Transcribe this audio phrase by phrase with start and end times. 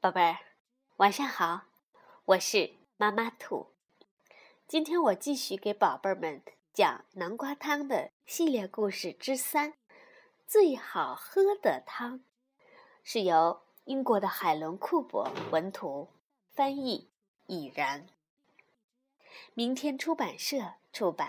[0.00, 0.38] 宝贝儿，
[0.98, 1.62] 晚上好，
[2.24, 3.72] 我是妈妈兔。
[4.68, 6.40] 今天我继续给宝贝儿们
[6.72, 9.74] 讲南瓜汤的系列故事之三：
[10.46, 12.20] 最好喝的汤，
[13.02, 16.08] 是由英国的海伦·库珀文图，
[16.52, 17.10] 翻译
[17.48, 18.06] 已然，
[19.54, 21.28] 明天出版社出版。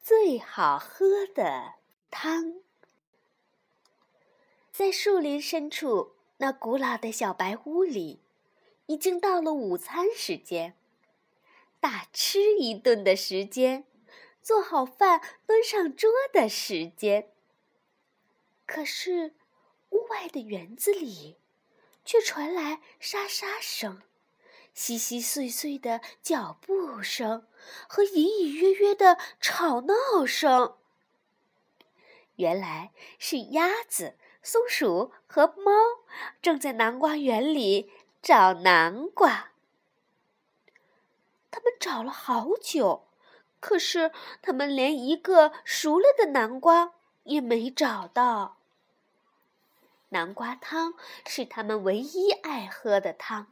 [0.00, 1.74] 最好喝的
[2.10, 2.60] 汤，
[4.72, 6.16] 在树林深处。
[6.38, 8.20] 那古老的小白屋里，
[8.86, 10.76] 已经到了午餐时间，
[11.78, 13.84] 大吃一顿的时间，
[14.42, 17.30] 做好饭端上桌的时间。
[18.66, 19.34] 可是，
[19.90, 21.36] 屋外的园子里，
[22.04, 24.02] 却传来沙沙声、
[24.74, 27.46] 稀稀碎碎的脚步声
[27.86, 30.76] 和隐隐约约的吵闹声。
[32.36, 34.16] 原来是鸭子。
[34.42, 35.72] 松鼠和猫
[36.40, 39.52] 正在南瓜园里找南瓜。
[41.50, 43.06] 他们找了好久，
[43.60, 48.56] 可是他们连一个熟了的南瓜也没找到。
[50.08, 50.94] 南瓜汤
[51.26, 53.46] 是他们唯一爱喝的汤，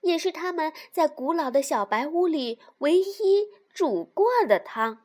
[0.00, 5.02] 也是他们在古老的小白屋里唯一煮过的汤。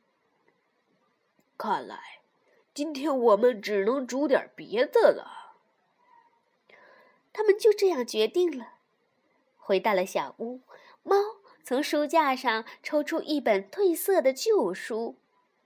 [1.58, 2.19] 看来。
[2.80, 5.58] 今天我们只能煮点别的了。
[7.33, 8.75] 他们就这样决定了。
[9.58, 10.61] 回到了小屋，
[11.03, 11.17] 猫
[11.61, 15.17] 从书架上抽出一本褪色的旧书，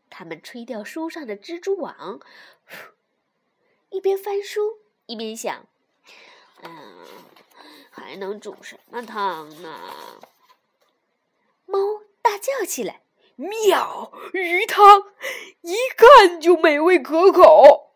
[0.09, 2.19] 他们吹掉书上的蜘蛛网，
[3.91, 5.67] 一边翻书一边想
[6.65, 7.05] ：“嗯，
[7.91, 9.79] 还能煮什么汤呢？”
[11.67, 11.77] 猫
[12.23, 13.03] 大叫起来。
[13.35, 15.11] 妙鱼汤，
[15.61, 17.95] 一看就美味可口。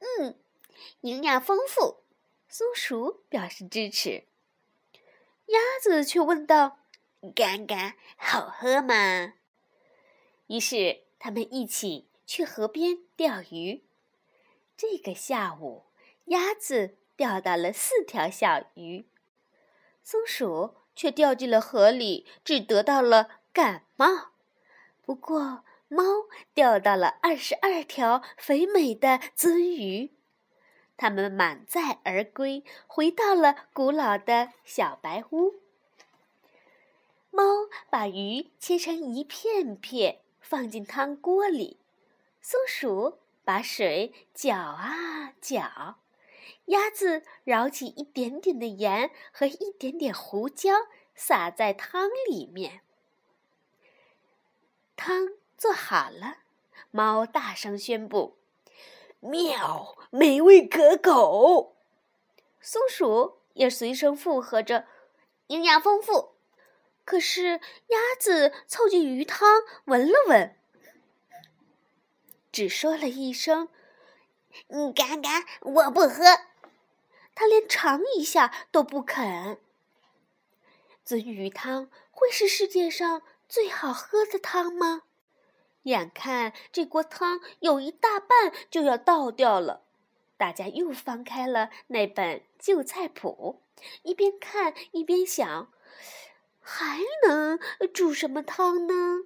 [0.00, 0.38] 嗯，
[1.02, 1.98] 营养丰富。
[2.48, 4.24] 松鼠表示支持。
[5.46, 6.78] 鸭子却问道
[7.34, 9.34] ：“干干好喝吗？”
[10.48, 13.84] 于是他们一起去河边钓鱼。
[14.76, 15.84] 这个下午，
[16.26, 19.06] 鸭子钓到了四条小鱼，
[20.02, 23.39] 松鼠却掉进了河里，只得到了。
[23.52, 24.30] 感冒，
[25.04, 26.04] 不过猫
[26.54, 30.12] 钓到了二十二条肥美的鳟鱼，
[30.96, 35.56] 它们满载而归，回到了古老的小白屋。
[37.32, 37.42] 猫
[37.90, 41.78] 把鱼切成一片片，放进汤锅里；
[42.40, 45.98] 松鼠把水搅啊搅，
[46.66, 50.70] 鸭子舀起一点点的盐和一点点胡椒，
[51.14, 52.82] 撒在汤里面。
[55.02, 56.40] 汤做好了，
[56.90, 58.36] 猫大声宣布
[59.20, 61.74] ：“妙，美味可口。”
[62.60, 64.86] 松鼠也随声附和着
[65.48, 66.34] ：“营养丰富。”
[67.06, 70.54] 可是鸭子凑近鱼汤闻了闻，
[72.52, 73.70] 只说了一声
[74.68, 76.24] ：“你干干，我不喝。”
[77.34, 79.58] 它连尝一下都不肯。
[81.06, 83.22] 鳟鱼汤会是世界上？
[83.50, 85.02] 最好喝的汤吗？
[85.82, 89.82] 眼看这锅汤有一大半就要倒掉了，
[90.36, 93.60] 大家又翻开了那本旧菜谱，
[94.02, 95.72] 一边看一边想：
[96.60, 97.58] 还能
[97.92, 99.24] 煮什么汤呢？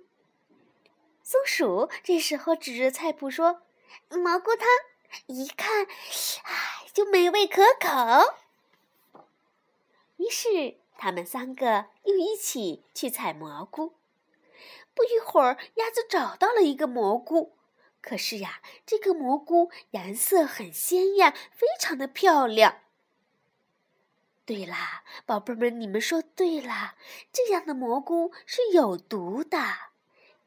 [1.23, 3.63] 松鼠这时候指着菜谱说
[4.09, 4.67] ：“蘑菇汤，
[5.27, 5.85] 一看，
[6.45, 9.21] 唉，就美味可口。”
[10.17, 13.93] 于是他们三个又一起去采蘑菇。
[14.95, 17.57] 不一会儿，鸭子找到了一个蘑菇。
[18.01, 22.81] 可是呀，这个蘑菇颜色很鲜艳，非常的漂亮。
[24.47, 26.97] 对啦，宝贝们，你们说对啦，
[27.33, 29.59] 这样的蘑菇是有毒的。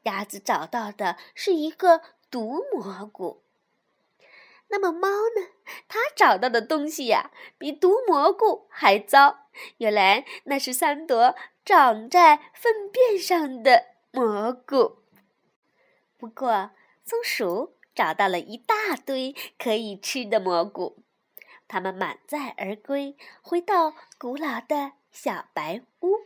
[0.02, 2.00] 鸭子找到的是一个
[2.30, 3.42] 毒蘑菇。
[4.68, 5.48] 那么猫呢？
[5.88, 9.48] 它找到的东西呀，比毒蘑菇还糟。
[9.78, 11.34] 原来那是三朵
[11.64, 13.97] 长在粪便上的。
[14.10, 15.02] 蘑菇。
[16.16, 16.70] 不过，
[17.04, 21.02] 松鼠找到了一大堆可以吃的蘑菇，
[21.66, 26.16] 它们满载而归，回到古老的小白屋，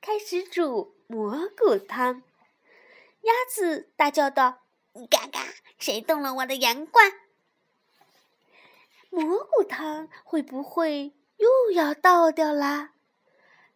[0.00, 2.22] 开始煮蘑菇汤。
[3.22, 4.60] 鸭子大叫道
[5.10, 5.40] ：“嘎嘎！
[5.78, 7.12] 谁动了我的盐罐？”
[9.10, 12.92] 蘑菇汤会不会又要倒掉啦？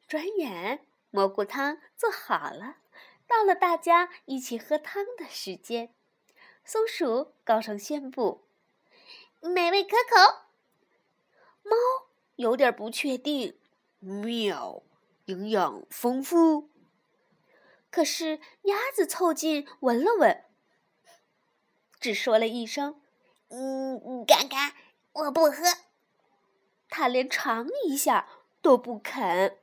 [0.07, 2.77] 转眼，蘑菇汤做好了。
[3.35, 5.95] 到了大家一起喝汤的时间，
[6.67, 8.47] 松鼠高声宣布
[9.41, 10.43] ：“美味可口。”
[11.65, 11.75] 猫
[12.37, 13.59] 有点不确定。
[14.01, 14.83] 喵，
[15.25, 16.69] 营养丰富。
[17.91, 20.45] 可是鸭子凑近闻了闻，
[21.99, 23.01] 只说了一声
[23.49, 24.75] ：“嗯，嘎嘎，
[25.13, 25.63] 我不喝。”
[26.91, 28.29] 它连尝一下
[28.61, 29.59] 都不肯。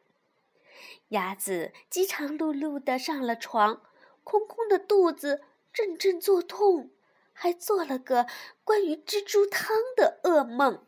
[1.09, 3.81] 鸭子饥肠辘辘的上了床，
[4.23, 5.43] 空空的肚子
[5.73, 6.91] 阵阵作痛，
[7.33, 8.27] 还做了个
[8.63, 10.85] 关于蜘蛛汤的噩梦。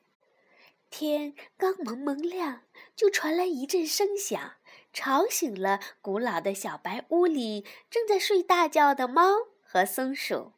[0.90, 2.64] 天刚蒙蒙亮，
[2.96, 4.56] 就传来一阵声响，
[4.92, 9.24] 吵醒了古老的小白屋里正在睡大觉的猫
[9.64, 10.52] 和松鼠。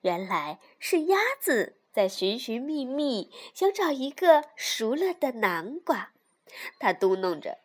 [0.00, 6.12] 原来是鸭子在寻寻觅觅，想找一个熟了的南瓜。
[6.78, 7.58] 它嘟哝着：“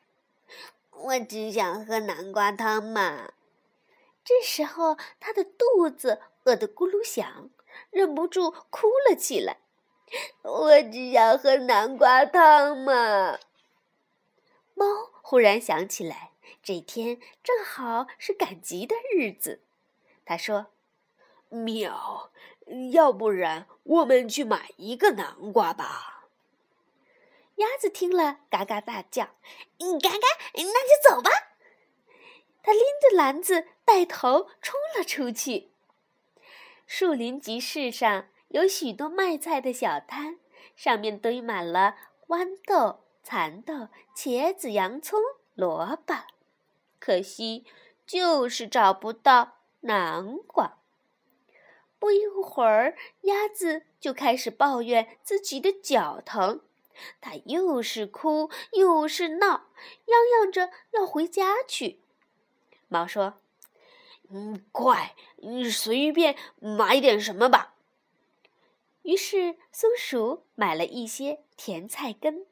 [0.97, 3.31] 我只想喝南瓜汤嘛。”
[4.24, 7.50] 这时候，它的肚子饿得咕噜响，
[7.92, 9.59] 忍不住哭了起来。
[10.42, 13.38] 我只想喝南瓜汤嘛！
[14.74, 14.86] 猫
[15.21, 16.31] 忽然想起来，
[16.63, 19.62] 这天正好是赶集的日子。
[20.25, 20.68] 他说
[21.50, 22.31] ：“喵，
[22.91, 26.13] 要不然我们去买一个南瓜吧。”
[27.56, 29.30] 鸭子听了，嘎嘎大叫
[29.80, 31.30] ：“嗯，嘎嘎，那就走吧！”
[32.63, 35.72] 他拎着篮子，带头冲了出去。
[36.86, 38.28] 树林集市上。
[38.50, 40.38] 有许多卖菜的小摊，
[40.78, 41.98] 上面堆满了
[42.28, 45.19] 豌豆、蚕豆、茄子、洋葱、
[45.56, 46.16] 萝卜，
[47.00, 47.66] 可惜
[48.06, 50.78] 就是找不到南瓜。
[52.00, 56.62] 不一会儿，鸭子就开始抱怨自己的脚疼，
[57.21, 59.68] 它又是哭又是闹，
[60.06, 62.01] 嚷嚷着要回家去。
[62.88, 63.36] 猫说
[64.30, 65.15] ：“嗯，快，
[65.71, 67.75] 随便买点什么吧。”
[69.03, 72.45] 于是，松鼠买了一些甜菜根。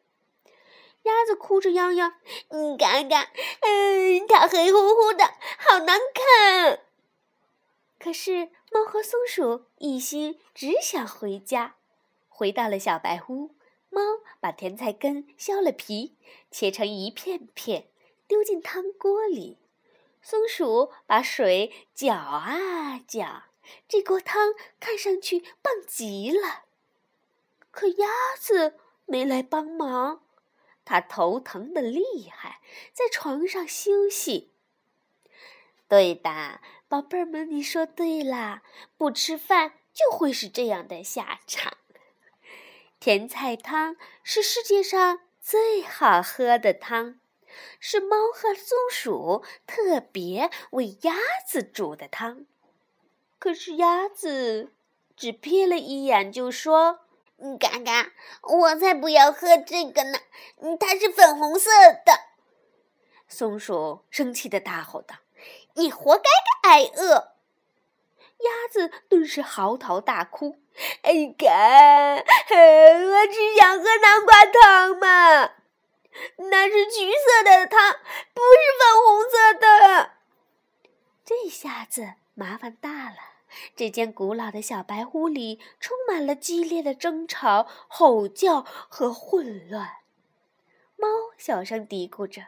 [1.04, 2.16] 鸭子哭着嚷嚷
[2.52, 3.30] ：“你看看，
[3.62, 5.26] 嗯，它黑乎乎的，
[5.58, 6.80] 好难看。”
[8.00, 11.76] 可是，猫和松鼠一心只想回家。
[12.30, 13.56] 回到了小白屋，
[13.94, 14.02] 猫
[14.40, 16.18] 把甜菜根削了皮，
[16.50, 17.90] 切成一片片，
[18.28, 19.60] 丢进汤锅里。
[20.22, 23.44] 松鼠把水搅啊搅。
[23.88, 26.66] 这锅汤看上去棒极了，
[27.72, 28.08] 可鸭
[28.38, 30.24] 子没来帮忙，
[30.84, 32.60] 它头疼的厉害，
[32.92, 34.52] 在床上休息。
[35.88, 38.64] 对的，宝贝儿们，你说对啦，
[38.98, 41.78] 不吃饭就会是这样的下场。
[43.04, 47.20] 甜菜汤是世界上最好喝的汤，
[47.78, 51.14] 是猫和松鼠特别为鸭
[51.46, 52.46] 子煮的汤。
[53.40, 54.72] 可是鸭子
[55.18, 57.02] 只瞥了一眼，就说
[57.60, 58.14] ：“嘎嘎，
[58.44, 60.20] 我才不要喝这个呢！
[60.80, 61.70] 它是粉红色
[62.06, 62.14] 的。”
[63.28, 65.18] 松鼠生气的大吼道
[65.76, 67.34] ：“你活该挨饿！”
[68.40, 70.56] 鸭子顿时嚎啕大哭
[71.04, 75.54] ：“哎嘎，我只想喝南瓜汤嘛！
[76.50, 77.94] 那是橘色的汤，
[78.34, 80.12] 不是粉红色的。”
[81.26, 83.18] 这下子麻烦大了。
[83.76, 89.98] 这间古老的小白屋里充满了激烈的争吵、吼叫和混乱。
[90.96, 92.42] 猫小声嘀咕着：“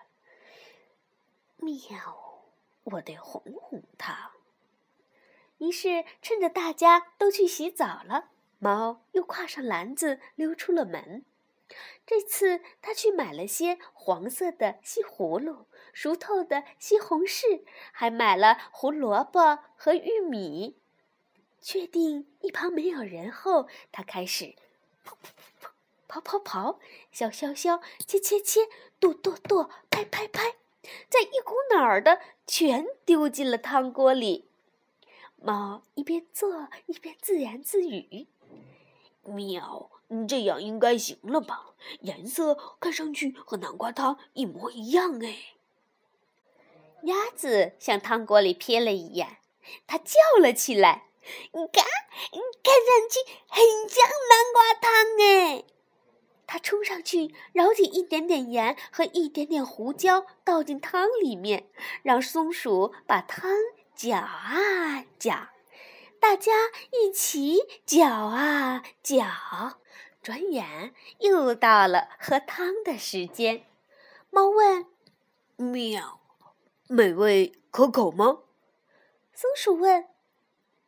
[1.58, 2.44] 喵，
[2.86, 4.32] 我得哄哄它。”
[5.59, 11.24] 于是，趁着大家都去洗澡了，猫又挎上篮子溜出了门。
[12.05, 20.77] 这次，它去买了些黄色的西葫芦、熟透的西红柿，还买了胡萝卜和玉米。
[21.62, 24.53] 确定一旁没有人后，他开始
[25.03, 26.79] 跑跑跑跑跑，
[27.12, 28.67] 削削削，切切切，
[29.00, 30.57] 剁剁剁，拍拍拍，
[31.09, 34.47] 再一股脑儿的全丢进了汤锅里。
[35.38, 38.27] 猫一边做一边自言自语
[39.24, 39.89] ：“喵，
[40.27, 41.74] 这样应该行了吧？
[42.01, 45.56] 颜色看上去和南瓜汤一模一样哎。”
[47.04, 49.38] 鸭子向汤锅里瞥了一眼，
[49.86, 51.10] 它叫了起来。
[51.54, 51.84] 你看，
[52.63, 55.63] 看上去很像南瓜汤哎！
[56.48, 61.68] 它冲上去，舀起一点点盐和一点点胡椒，倒进汤里面，
[62.04, 63.51] 让松鼠把汤
[63.96, 65.48] 搅啊搅，
[66.20, 66.52] 大家
[66.92, 69.25] 一起搅啊搅。
[70.22, 73.66] 转眼又到了喝汤的时间。
[74.32, 74.88] 猫问
[75.56, 76.20] ：“喵，
[76.88, 78.40] 美味可口吗？”
[79.34, 80.08] 松鼠问。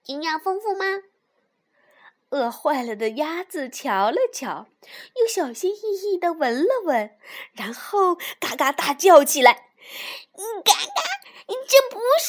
[0.05, 0.85] 营养丰富吗？
[2.29, 4.67] 饿坏了的鸭子瞧了瞧，
[5.15, 7.17] 又小心翼翼地闻了闻，
[7.53, 9.66] 然后嘎嘎大叫起来
[10.63, 11.01] ：“嘎嘎，
[11.67, 12.27] 这不是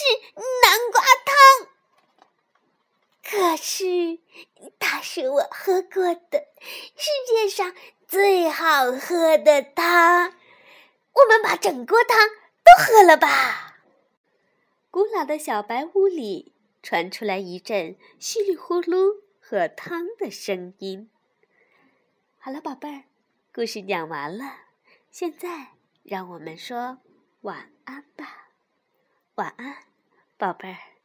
[0.62, 1.32] 南瓜汤，
[3.22, 4.18] 可是
[4.78, 6.46] 它是我喝过的
[6.96, 7.74] 世界上
[8.06, 10.34] 最好喝的汤。
[11.12, 12.18] 我们把整锅汤
[12.64, 13.78] 都喝了吧。”
[14.90, 19.22] 古老的小白屋里传出来一阵稀里呼噜。
[19.40, 21.08] 喝汤的声音。
[22.38, 23.04] 好了，宝贝儿，
[23.54, 24.44] 故事讲完了。
[25.10, 25.68] 现在
[26.02, 26.98] 让我们说
[27.48, 28.50] 晚安吧。
[29.36, 29.76] 晚安，
[30.36, 30.97] 宝贝儿。